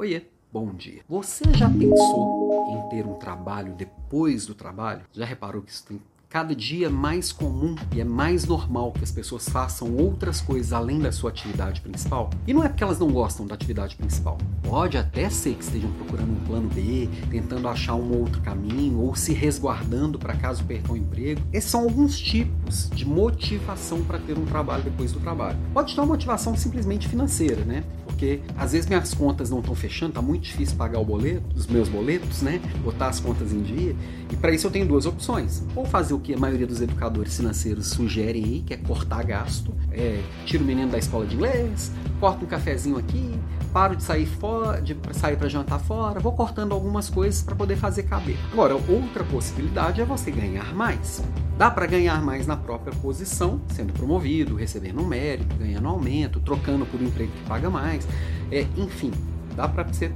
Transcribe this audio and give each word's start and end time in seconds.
Oiê, 0.00 0.22
bom 0.50 0.72
dia. 0.72 1.02
Você 1.06 1.44
já 1.52 1.68
pensou 1.68 2.70
em 2.70 2.88
ter 2.88 3.06
um 3.06 3.18
trabalho 3.18 3.74
depois 3.74 4.46
do 4.46 4.54
trabalho? 4.54 5.02
Já 5.12 5.26
reparou 5.26 5.60
que 5.60 5.70
isso 5.70 5.84
tem 5.86 6.00
cada 6.26 6.54
dia 6.54 6.88
mais 6.88 7.32
comum 7.32 7.74
e 7.94 8.00
é 8.00 8.04
mais 8.04 8.46
normal 8.46 8.92
que 8.92 9.04
as 9.04 9.10
pessoas 9.10 9.46
façam 9.46 9.94
outras 9.96 10.40
coisas 10.40 10.72
além 10.72 11.00
da 11.00 11.12
sua 11.12 11.28
atividade 11.28 11.82
principal. 11.82 12.30
E 12.46 12.54
não 12.54 12.64
é 12.64 12.68
porque 12.68 12.82
elas 12.82 12.98
não 12.98 13.10
gostam 13.10 13.46
da 13.46 13.54
atividade 13.54 13.94
principal. 13.94 14.38
Pode 14.62 14.96
até 14.96 15.28
ser 15.28 15.54
que 15.54 15.64
estejam 15.64 15.92
procurando 15.92 16.32
um 16.32 16.44
plano 16.46 16.70
B, 16.70 17.06
tentando 17.30 17.68
achar 17.68 17.96
um 17.96 18.16
outro 18.20 18.40
caminho 18.40 19.00
ou 19.00 19.14
se 19.14 19.34
resguardando 19.34 20.18
para 20.18 20.34
caso 20.34 20.64
percam 20.64 20.96
emprego. 20.96 21.42
Esses 21.52 21.68
são 21.68 21.82
alguns 21.82 22.18
tipos 22.18 22.88
de 22.88 23.04
motivação 23.04 24.02
para 24.02 24.18
ter 24.18 24.38
um 24.38 24.46
trabalho 24.46 24.84
depois 24.84 25.12
do 25.12 25.20
trabalho. 25.20 25.58
Pode 25.74 25.94
ter 25.94 26.00
uma 26.00 26.06
motivação 26.06 26.56
simplesmente 26.56 27.06
financeira, 27.06 27.64
né? 27.66 27.84
Porque 28.20 28.38
às 28.58 28.72
vezes 28.72 28.86
minhas 28.86 29.14
contas 29.14 29.48
não 29.48 29.60
estão 29.60 29.74
fechando, 29.74 30.12
tá 30.12 30.20
muito 30.20 30.42
difícil 30.42 30.76
pagar 30.76 30.98
o 30.98 31.04
boleto, 31.06 31.42
os 31.56 31.66
meus 31.66 31.88
boletos, 31.88 32.42
né? 32.42 32.60
Botar 32.84 33.08
as 33.08 33.18
contas 33.18 33.50
em 33.50 33.62
dia. 33.62 33.96
E 34.30 34.36
para 34.36 34.52
isso 34.52 34.66
eu 34.66 34.70
tenho 34.70 34.86
duas 34.86 35.06
opções. 35.06 35.64
Ou 35.74 35.86
fazer 35.86 36.12
o 36.12 36.18
que 36.18 36.34
a 36.34 36.36
maioria 36.38 36.66
dos 36.66 36.82
educadores 36.82 37.34
financeiros 37.34 37.86
sugerem 37.86 38.44
aí, 38.44 38.60
que 38.66 38.74
é 38.74 38.76
cortar 38.76 39.24
gasto. 39.24 39.74
É, 39.90 40.22
tira 40.44 40.62
o 40.62 40.66
menino 40.66 40.90
da 40.90 40.98
escola 40.98 41.26
de 41.26 41.34
inglês, 41.34 41.90
corta 42.20 42.44
um 42.44 42.46
cafezinho 42.46 42.98
aqui, 42.98 43.40
paro 43.72 43.96
de 43.96 44.02
sair 44.02 44.26
fora, 44.26 44.82
de 44.82 44.94
sair 45.12 45.36
para 45.36 45.48
jantar 45.48 45.80
fora, 45.80 46.20
vou 46.20 46.32
cortando 46.32 46.72
algumas 46.72 47.08
coisas 47.08 47.42
para 47.42 47.54
poder 47.54 47.76
fazer 47.76 48.02
caber. 48.02 48.36
Agora, 48.52 48.74
outra 48.74 49.24
possibilidade 49.24 50.00
é 50.00 50.04
você 50.04 50.30
ganhar 50.30 50.74
mais. 50.74 51.22
Dá 51.60 51.70
para 51.70 51.84
ganhar 51.84 52.22
mais 52.22 52.46
na 52.46 52.56
própria 52.56 52.90
posição, 53.02 53.60
sendo 53.68 53.92
promovido, 53.92 54.54
recebendo 54.54 54.98
um 55.02 55.06
mérito, 55.06 55.54
ganhando 55.56 55.88
aumento, 55.88 56.40
trocando 56.40 56.86
por 56.86 56.98
um 56.98 57.04
emprego 57.04 57.30
que 57.30 57.46
paga 57.46 57.68
mais, 57.68 58.08
é, 58.50 58.66
enfim, 58.76 59.10
dá 59.56 59.68
para 59.68 59.84
você 59.84 60.10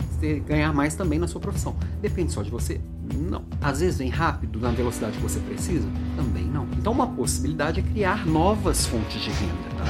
ganhar 0.47 0.73
mais 0.73 0.95
também 0.95 1.19
na 1.19 1.29
sua 1.29 1.41
profissão. 1.41 1.77
Depende 2.01 2.33
só 2.33 2.43
de 2.43 2.51
você? 2.51 2.81
Não. 3.15 3.43
Às 3.61 3.81
vezes 3.81 3.99
vem 3.99 4.09
rápido 4.09 4.59
na 4.61 4.71
velocidade 4.71 5.17
que 5.17 5.23
você 5.23 5.41
precisa? 5.41 5.87
Também 6.17 6.45
não. 6.45 6.67
Então 6.79 6.93
uma 6.93 7.07
possibilidade 7.07 7.81
é 7.81 7.83
criar 7.83 8.27
novas 8.27 8.87
fontes 8.87 9.21
de 9.21 9.31
renda, 9.31 9.77
tá? 9.77 9.85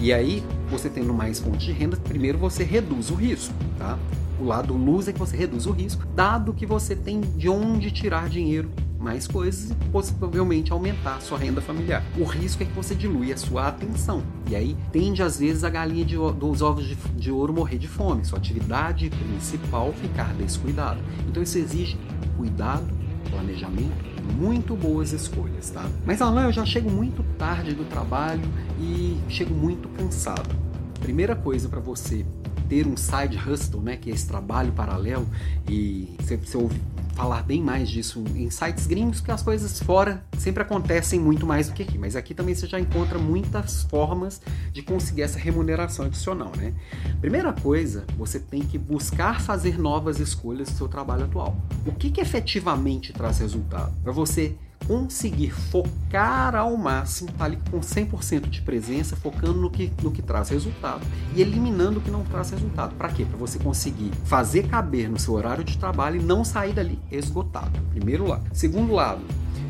E 0.00 0.12
aí, 0.12 0.44
você 0.70 0.88
tendo 0.88 1.12
mais 1.12 1.40
fontes 1.40 1.62
de 1.62 1.72
renda, 1.72 1.96
primeiro 1.96 2.38
você 2.38 2.62
reduz 2.62 3.10
o 3.10 3.14
risco, 3.14 3.52
tá? 3.76 3.98
O 4.40 4.44
lado 4.44 4.72
luz 4.74 5.08
é 5.08 5.12
que 5.12 5.18
você 5.18 5.36
reduz 5.36 5.66
o 5.66 5.72
risco, 5.72 6.04
dado 6.14 6.52
que 6.52 6.64
você 6.64 6.94
tem 6.94 7.20
de 7.20 7.48
onde 7.48 7.90
tirar 7.90 8.28
dinheiro 8.28 8.70
mais 8.98 9.26
coisas 9.26 9.70
e 9.70 9.74
possivelmente 9.90 10.72
aumentar 10.72 11.16
a 11.16 11.20
sua 11.20 11.38
renda 11.38 11.60
familiar. 11.60 12.02
O 12.18 12.24
risco 12.24 12.62
é 12.62 12.66
que 12.66 12.72
você 12.72 12.94
dilui 12.94 13.32
a 13.32 13.36
sua 13.36 13.68
atenção. 13.68 14.22
E 14.50 14.56
aí 14.56 14.76
tende 14.92 15.22
às 15.22 15.38
vezes 15.38 15.64
a 15.64 15.70
galinha 15.70 16.04
de, 16.04 16.16
dos 16.16 16.62
ovos 16.62 16.86
de, 16.86 16.96
de 17.16 17.30
ouro 17.30 17.52
morrer 17.52 17.78
de 17.78 17.88
fome, 17.88 18.24
sua 18.24 18.38
atividade 18.38 19.10
principal 19.10 19.92
ficar 19.92 20.34
descuidada. 20.34 21.00
Então 21.28 21.42
isso 21.42 21.58
exige 21.58 21.96
cuidado, 22.36 22.86
planejamento 23.30 24.08
muito 24.28 24.76
boas 24.76 25.12
escolhas, 25.12 25.70
tá? 25.70 25.88
Mas 26.04 26.20
Alan, 26.20 26.44
eu 26.44 26.52
já 26.52 26.64
chego 26.64 26.90
muito 26.90 27.24
tarde 27.38 27.74
do 27.74 27.84
trabalho 27.84 28.42
e 28.78 29.18
chego 29.28 29.54
muito 29.54 29.88
cansado. 29.90 30.54
Primeira 31.00 31.34
coisa 31.34 31.68
para 31.68 31.80
você 31.80 32.26
ter 32.68 32.86
um 32.86 32.96
side 32.96 33.38
hustle, 33.38 33.80
né, 33.80 33.96
que 33.96 34.10
é 34.10 34.14
esse 34.14 34.26
trabalho 34.26 34.72
paralelo 34.72 35.28
e 35.68 36.08
você, 36.20 36.56
ouve 36.56 36.80
falar 37.18 37.42
bem 37.42 37.60
mais 37.60 37.90
disso 37.90 38.22
em 38.36 38.48
sites 38.48 38.86
gringos, 38.86 39.18
porque 39.18 39.32
as 39.32 39.42
coisas 39.42 39.80
fora 39.80 40.24
sempre 40.38 40.62
acontecem 40.62 41.18
muito 41.18 41.44
mais 41.44 41.66
do 41.66 41.74
que 41.74 41.82
aqui. 41.82 41.98
Mas 41.98 42.14
aqui 42.14 42.32
também 42.32 42.54
você 42.54 42.68
já 42.68 42.78
encontra 42.78 43.18
muitas 43.18 43.82
formas 43.82 44.40
de 44.72 44.82
conseguir 44.82 45.22
essa 45.22 45.36
remuneração 45.36 46.06
adicional, 46.06 46.52
né? 46.56 46.72
Primeira 47.20 47.52
coisa, 47.52 48.04
você 48.16 48.38
tem 48.38 48.62
que 48.62 48.78
buscar 48.78 49.40
fazer 49.40 49.80
novas 49.80 50.20
escolhas 50.20 50.68
do 50.68 50.76
seu 50.76 50.86
trabalho 50.86 51.24
atual. 51.24 51.56
O 51.84 51.90
que, 51.90 52.08
que 52.08 52.20
efetivamente 52.20 53.12
traz 53.12 53.40
resultado? 53.40 53.92
Para 54.00 54.12
você 54.12 54.54
conseguir 54.88 55.50
focar 55.50 56.56
ao 56.56 56.74
máximo, 56.74 57.30
tá 57.32 57.44
ali 57.44 57.58
com 57.70 57.78
100% 57.78 58.48
de 58.48 58.62
presença, 58.62 59.14
focando 59.14 59.60
no 59.60 59.70
que, 59.70 59.92
no 60.02 60.10
que 60.10 60.22
traz 60.22 60.48
resultado 60.48 61.06
e 61.36 61.42
eliminando 61.42 61.98
o 61.98 62.02
que 62.02 62.10
não 62.10 62.24
traz 62.24 62.50
resultado. 62.50 62.94
Para 62.94 63.10
quê? 63.10 63.26
Para 63.26 63.36
você 63.36 63.58
conseguir 63.58 64.10
fazer 64.24 64.66
caber 64.66 65.10
no 65.10 65.18
seu 65.18 65.34
horário 65.34 65.62
de 65.62 65.76
trabalho 65.76 66.18
e 66.18 66.24
não 66.24 66.42
sair 66.42 66.72
dali 66.72 66.98
esgotado. 67.12 67.78
Primeiro 67.90 68.26
lado. 68.26 68.48
Segundo 68.54 68.94
lado, 68.94 69.20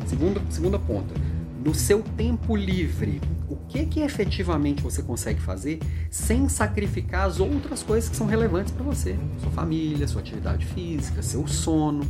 segunda, 0.07 0.41
segunda 0.49 0.79
ponta, 0.79 1.13
no 1.63 1.75
seu 1.75 2.01
tempo 2.01 2.55
livre, 2.55 3.19
o 3.49 3.57
que 3.57 3.85
que 3.85 3.99
efetivamente 3.99 4.81
você 4.81 5.03
consegue 5.03 5.41
fazer 5.41 5.79
sem 6.09 6.47
sacrificar 6.47 7.27
as 7.27 7.41
outras 7.41 7.83
coisas 7.83 8.09
que 8.09 8.15
são 8.15 8.25
relevantes 8.25 8.71
para 8.71 8.83
você? 8.85 9.17
Sua 9.41 9.51
família, 9.51 10.07
sua 10.07 10.21
atividade 10.21 10.65
física, 10.65 11.21
seu 11.21 11.45
sono. 11.45 12.07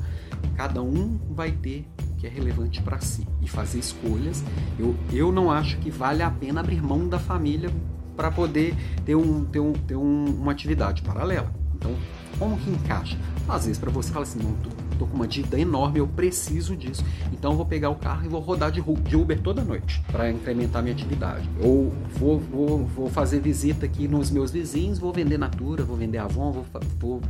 Cada 0.56 0.84
um 0.84 1.20
vai 1.32 1.52
ter 1.52 1.88
que 2.20 2.28
é 2.28 2.30
relevante 2.30 2.82
para 2.82 3.00
si 3.00 3.26
e 3.42 3.48
fazer 3.48 3.80
escolhas. 3.80 4.44
Eu, 4.78 4.96
eu 5.12 5.32
não 5.32 5.50
acho 5.50 5.78
que 5.78 5.90
vale 5.90 6.22
a 6.22 6.30
pena 6.30 6.60
abrir 6.60 6.82
mão 6.82 7.08
da 7.08 7.18
família 7.18 7.72
para 8.16 8.30
poder 8.30 8.76
ter, 9.06 9.16
um, 9.16 9.46
ter, 9.46 9.62
um, 9.62 9.72
ter 9.72 9.96
um, 9.96 10.26
uma 10.26 10.52
atividade 10.52 11.02
paralela. 11.02 11.50
Então, 11.74 11.96
como 12.38 12.58
que 12.58 12.70
encaixa? 12.70 13.18
Às 13.48 13.66
vezes 13.66 13.80
para 13.80 13.90
você 13.90 14.12
fala 14.12 14.24
assim, 14.24 14.40
não, 14.40 14.54
tô, 14.56 14.70
tô, 15.00 15.08
com 15.08 15.16
uma 15.16 15.28
dívida 15.28 15.58
enorme, 15.58 16.00
eu 16.00 16.08
preciso 16.08 16.76
disso. 16.76 17.04
Então 17.32 17.52
eu 17.52 17.58
vou 17.58 17.66
pegar 17.66 17.90
o 17.90 17.96
carro 17.96 18.26
e 18.26 18.28
vou 18.28 18.42
rodar 18.42 18.70
de, 18.70 18.82
de 18.82 19.16
Uber 19.16 19.40
toda 19.40 19.64
noite 19.64 20.04
para 20.12 20.30
incrementar 20.30 20.84
minha 20.84 20.94
atividade. 20.94 21.50
Ou 21.62 21.94
vou, 22.18 22.38
vou, 22.38 22.86
vou 22.86 23.10
fazer 23.10 23.40
visita 23.40 23.86
aqui 23.86 24.10
nos 24.10 24.30
meus 24.30 24.52
vizinhos, 24.52 25.00
vou 25.00 25.14
vender 25.14 25.38
Natura, 25.38 25.84
vou 25.84 25.96
vender 25.96 26.18
Avon, 26.18 26.52
vou, 26.52 26.66
vou 27.00 27.22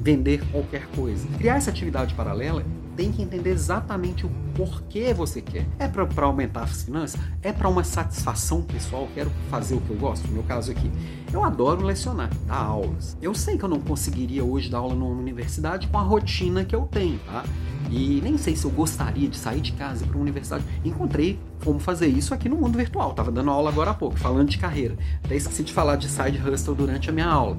vender 0.00 0.42
qualquer 0.50 0.86
coisa. 0.88 1.26
Criar 1.36 1.56
essa 1.56 1.68
atividade 1.68 2.14
paralela 2.14 2.64
tem 2.96 3.12
que 3.12 3.22
entender 3.22 3.50
exatamente 3.50 4.26
o 4.26 4.30
porquê 4.54 5.12
você 5.12 5.40
quer. 5.40 5.66
É 5.78 5.88
para 5.88 6.26
aumentar 6.26 6.62
as 6.62 6.82
finanças? 6.82 7.20
É 7.42 7.52
para 7.52 7.68
uma 7.68 7.84
satisfação 7.84 8.62
pessoal? 8.62 9.08
Quero 9.14 9.30
fazer 9.50 9.74
o 9.74 9.80
que 9.80 9.90
eu 9.90 9.96
gosto? 9.96 10.26
No 10.28 10.34
meu 10.34 10.42
caso 10.42 10.70
aqui, 10.70 10.90
eu 11.32 11.44
adoro 11.44 11.84
lecionar, 11.84 12.30
dar 12.46 12.56
aulas. 12.56 13.16
Eu 13.20 13.34
sei 13.34 13.58
que 13.58 13.64
eu 13.64 13.68
não 13.68 13.80
conseguiria 13.80 14.44
hoje 14.44 14.70
dar 14.70 14.78
aula 14.78 14.94
numa 14.94 15.14
universidade 15.14 15.88
com 15.88 15.98
a 15.98 16.02
rotina 16.02 16.64
que 16.64 16.74
eu 16.74 16.82
tenho, 16.82 17.18
tá? 17.26 17.44
E 17.90 18.20
nem 18.22 18.38
sei 18.38 18.56
se 18.56 18.64
eu 18.64 18.70
gostaria 18.70 19.28
de 19.28 19.36
sair 19.36 19.60
de 19.60 19.72
casa 19.72 20.06
para 20.06 20.16
uma 20.16 20.22
universidade. 20.22 20.64
Encontrei 20.84 21.38
como 21.62 21.78
fazer 21.78 22.06
isso 22.06 22.34
aqui 22.34 22.48
no 22.48 22.56
mundo 22.56 22.76
virtual. 22.76 23.12
Tava 23.14 23.30
dando 23.30 23.50
aula 23.50 23.70
agora 23.70 23.90
há 23.90 23.94
pouco, 23.94 24.16
falando 24.18 24.48
de 24.48 24.58
carreira. 24.58 24.96
Até 25.24 25.36
esqueci 25.36 25.62
de 25.62 25.72
falar 25.72 25.96
de 25.96 26.08
side 26.08 26.38
hustle 26.38 26.74
durante 26.74 27.10
a 27.10 27.12
minha 27.12 27.26
aula. 27.26 27.56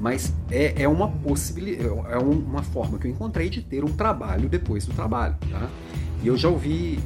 Mas 0.00 0.34
é, 0.50 0.82
é 0.82 0.88
uma 0.88 1.08
possibilidade, 1.08 1.88
é 2.10 2.18
uma 2.18 2.62
forma 2.62 2.98
que 2.98 3.06
eu 3.06 3.10
encontrei 3.10 3.48
de 3.48 3.62
ter 3.62 3.84
um 3.84 3.92
trabalho 3.92 4.48
depois 4.48 4.86
do 4.86 4.92
trabalho, 4.92 5.36
tá? 5.50 5.70
E 6.22 6.26
eu 6.26 6.36
já 6.36 6.48
ouvi 6.48 6.98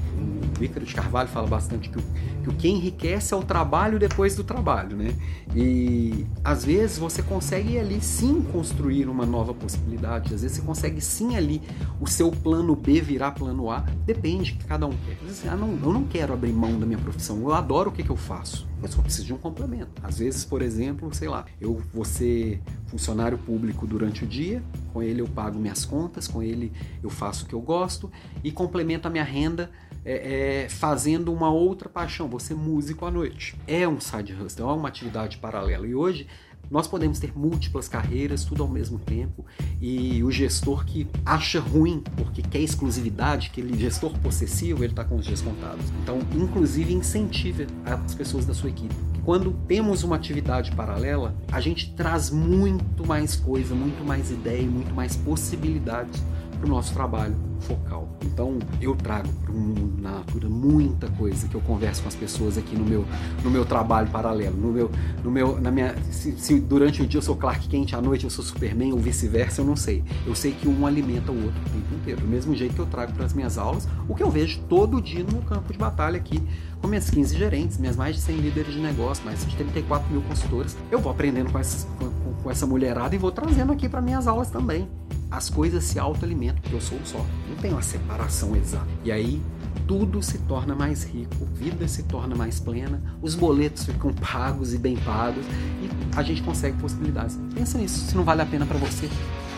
o 0.61 0.65
Ícaro 0.65 0.85
de 0.85 0.95
Carvalho 0.95 1.29
fala 1.29 1.47
bastante 1.47 1.89
que 1.89 1.99
o, 1.99 2.03
que 2.43 2.49
o 2.49 2.53
que 2.53 2.69
enriquece 2.69 3.33
é 3.33 3.37
o 3.37 3.43
trabalho 3.43 3.99
depois 3.99 4.35
do 4.35 4.43
trabalho, 4.43 4.97
né? 4.97 5.15
E 5.55 6.27
às 6.45 6.65
vezes 6.65 6.99
você 6.99 7.23
consegue 7.23 7.79
ali 7.79 8.01
sim 8.01 8.43
construir 8.53 9.09
uma 9.09 9.25
nova 9.25 9.55
possibilidade, 9.55 10.35
às 10.35 10.43
vezes 10.43 10.57
você 10.57 10.63
consegue 10.63 11.01
sim 11.01 11.37
ali 11.37 11.63
o 12.01 12.07
seu 12.07 12.31
plano 12.31 12.75
B 12.75 13.01
virar 13.01 13.33
plano 13.33 13.71
A, 13.71 13.81
depende 14.05 14.53
que 14.53 14.65
cada 14.65 14.87
um 14.87 14.91
quer. 14.91 15.13
Às 15.21 15.27
vezes, 15.27 15.47
ah, 15.49 15.57
não, 15.57 15.71
eu 15.71 15.93
não 15.93 16.05
quero 16.05 16.33
abrir 16.33 16.53
mão 16.53 16.79
da 16.79 16.87
minha 16.87 16.99
profissão, 16.99 17.41
eu 17.41 17.53
adoro 17.53 17.91
o 17.91 17.93
que, 17.93 18.03
que 18.03 18.11
eu 18.11 18.17
faço, 18.17 18.69
mas 18.81 18.91
só 18.91 19.03
preciso 19.03 19.27
de 19.27 19.35
um 19.35 19.39
complemento. 19.39 19.91
Às 20.03 20.19
vezes, 20.19 20.45
por 20.45 20.63
exemplo, 20.63 21.13
sei 21.15 21.29
lá, 21.29 21.45
eu 21.61 21.81
vou 21.93 22.05
ser 22.05 22.61
funcionário 22.89 23.39
público 23.39 23.87
durante 23.87 24.25
o 24.25 24.27
dia, 24.27 24.63
com 24.93 25.03
ele 25.03 25.21
eu 25.21 25.29
pago 25.29 25.59
minhas 25.59 25.85
contas, 25.85 26.27
com 26.27 26.43
ele 26.43 26.73
eu 27.03 27.11
faço 27.11 27.45
o 27.45 27.49
que 27.49 27.55
eu 27.55 27.61
gosto 27.61 28.11
e 28.43 28.51
complemento 28.51 29.07
a 29.07 29.11
minha 29.11 29.25
renda 29.25 29.71
é, 30.05 30.65
é, 30.65 30.69
fazendo 30.69 31.33
uma 31.33 31.51
outra 31.51 31.89
paixão, 31.89 32.29
você 32.29 32.55
músico 32.55 33.05
à 33.05 33.11
noite. 33.11 33.57
É 33.67 33.87
um 33.87 34.01
side 34.01 34.33
hustle, 34.33 34.69
é 34.69 34.73
uma 34.73 34.89
atividade 34.89 35.37
paralela. 35.37 35.87
E 35.87 35.95
hoje 35.95 36.27
nós 36.71 36.87
podemos 36.87 37.19
ter 37.19 37.37
múltiplas 37.37 37.89
carreiras, 37.89 38.45
tudo 38.45 38.63
ao 38.63 38.69
mesmo 38.69 38.99
tempo, 38.99 39.45
e 39.81 40.23
o 40.23 40.31
gestor 40.31 40.85
que 40.85 41.07
acha 41.25 41.61
ruim 41.61 42.03
porque 42.17 42.43
quer 42.43 42.61
exclusividade, 42.61 43.49
aquele 43.51 43.79
gestor 43.79 44.19
possessivo, 44.19 44.85
ele 44.85 44.93
está 44.93 45.05
com 45.05 45.17
os 45.17 45.27
dias 45.27 45.41
contados. 45.41 45.85
Então, 46.03 46.19
inclusive, 46.35 46.93
incentive 46.93 47.67
as 47.85 48.15
pessoas 48.15 48.45
da 48.45 48.55
sua 48.55 48.69
equipe. 48.69 49.18
Quando 49.29 49.53
temos 49.69 50.05
uma 50.05 50.17
atividade 50.17 50.71
paralela, 50.75 51.35
a 51.53 51.61
gente 51.61 51.93
traz 51.93 52.31
muito 52.31 53.07
mais 53.07 53.37
coisa, 53.37 53.75
muito 53.75 54.03
mais 54.03 54.31
ideia 54.31 54.63
e 54.63 54.67
muito 54.67 54.95
mais 54.95 55.17
possibilidades 55.17 56.23
para 56.57 56.65
o 56.65 56.71
nosso 56.71 56.95
trabalho 56.95 57.37
focal. 57.61 58.09
Então 58.25 58.59
eu 58.81 58.97
trago 58.97 59.29
para 59.45 59.53
mundo 59.53 59.88
na 60.01 60.13
natura 60.13 60.49
muita 60.49 61.09
coisa 61.11 61.49
que 61.49 61.55
eu 61.55 61.61
converso 61.61 62.03
com 62.03 62.09
as 62.09 62.15
pessoas 62.15 62.57
aqui 62.57 62.77
no 62.77 62.85
meu, 62.85 63.05
no 63.43 63.51
meu 63.51 63.65
trabalho 63.65 64.09
paralelo, 64.11 64.57
no 64.57 64.73
meu, 64.73 64.91
no 65.23 65.31
meu, 65.31 65.61
na 65.61 65.71
minha, 65.71 65.95
se, 66.11 66.33
se 66.33 66.61
durante 66.61 67.03
o 67.03 67.07
dia 67.07 67.19
eu 67.19 67.23
sou 67.23 67.37
Clark 67.37 67.69
Kent, 67.69 67.95
à 67.95 68.01
noite 68.01 68.25
eu 68.25 68.31
sou 68.31 68.45
Superman 68.45 68.93
ou 68.93 68.99
vice-versa, 68.99 69.61
eu 69.61 69.65
não 69.65 69.77
sei. 69.77 70.05
Eu 70.27 70.35
sei 70.35 70.53
que 70.53 70.69
um 70.69 70.87
alimenta 70.87 71.33
o 71.33 71.45
outro 71.45 71.61
o 71.61 71.71
tempo 71.71 71.95
inteiro. 71.95 72.21
Do 72.21 72.29
mesmo 72.29 72.55
jeito 72.55 72.75
que 72.75 72.81
eu 72.81 72.87
trago 72.87 73.13
para 73.13 73.25
as 73.25 73.33
minhas 73.33 73.59
aulas, 73.59 73.89
o 74.09 74.15
que 74.15 74.23
eu 74.23 74.31
vejo 74.31 74.61
todo 74.69 75.01
dia 75.01 75.25
no 75.25 75.43
campo 75.43 75.73
de 75.73 75.79
batalha 75.79 76.17
aqui, 76.17 76.43
com 76.81 76.89
minhas 76.89 77.11
15 77.11 77.37
gerentes, 77.37 77.79
minhas 77.79 77.97
mais 77.97 78.17
de 78.17 78.23
100 78.23 78.37
líderes 78.37 78.75
de 78.75 78.81
negócio, 78.81 79.25
mais 79.25 79.45
de 79.45 79.57
34 79.57 80.11
mil 80.11 80.23
consultores, 80.23 80.77
eu 80.91 80.99
vou 80.99 81.11
aprendendo 81.11 81.51
com, 81.51 81.59
essas, 81.59 81.85
com 81.99 82.09
com 82.43 82.51
essa 82.51 82.67
mulherada 82.67 83.15
e 83.15 83.19
vou 83.19 83.31
trazendo 83.31 83.73
aqui 83.73 83.89
para 83.89 84.01
minhas 84.01 84.27
aulas 84.27 84.51
também. 84.51 84.89
As 85.31 85.51
coisas 85.51 85.85
se 85.85 85.99
autoalimentam, 85.99 86.61
porque 86.63 86.77
eu 86.77 86.81
sou 86.81 86.99
um 86.99 87.05
só. 87.05 87.25
Não 87.49 87.57
tem 87.57 87.71
uma 87.71 87.83
separação 87.83 88.57
exata. 88.57 88.89
E 89.05 89.13
aí 89.13 89.43
tudo 89.87 90.23
se 90.23 90.39
torna 90.41 90.75
mais 90.75 91.05
rico, 91.05 91.47
vida 91.55 91.89
se 91.89 92.03
torna 92.03 92.37
mais 92.37 92.61
plena, 92.61 93.01
os 93.23 93.35
boletos 93.35 93.87
ficam 93.87 94.13
pagos 94.13 94.75
e 94.75 94.79
bem 94.79 94.97
pagos 94.99 95.45
e 95.83 95.89
a 96.17 96.23
gente 96.23 96.43
consegue 96.43 96.77
possibilidades. 96.77 97.39
Pensa 97.55 97.79
nisso, 97.79 98.07
se 98.07 98.15
não 98.15 98.23
vale 98.23 98.43
a 98.43 98.47
pena 98.47 98.67
para 98.67 98.77
você. 98.77 99.09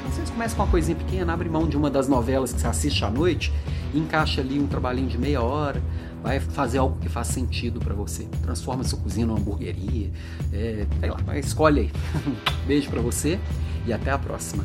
Às 0.08 0.16
vezes 0.16 0.30
começa 0.30 0.54
com 0.54 0.62
uma 0.62 0.70
coisinha 0.70 0.96
pequena, 0.96 1.32
abre 1.32 1.48
mão 1.48 1.68
de 1.68 1.76
uma 1.76 1.90
das 1.90 2.08
novelas 2.08 2.52
que 2.52 2.60
você 2.60 2.66
assiste 2.66 3.04
à 3.04 3.10
noite, 3.10 3.52
encaixa 3.92 4.40
ali 4.40 4.58
um 4.58 4.66
trabalhinho 4.66 5.08
de 5.08 5.18
meia 5.18 5.42
hora, 5.42 5.82
vai 6.22 6.38
fazer 6.38 6.78
algo 6.78 6.96
que 7.00 7.08
faz 7.08 7.28
sentido 7.28 7.80
para 7.80 7.94
você. 7.94 8.24
Transforma 8.42 8.84
sua 8.84 8.98
cozinha 9.00 9.26
numa 9.26 9.38
hamburgueria, 9.38 10.10
é, 10.52 10.86
sei 11.00 11.10
lá, 11.10 11.38
escolhe 11.38 11.80
aí. 11.80 11.92
Beijo 12.66 12.88
para 12.88 13.00
você 13.00 13.38
e 13.86 13.92
até 13.92 14.10
a 14.10 14.18
próxima. 14.18 14.64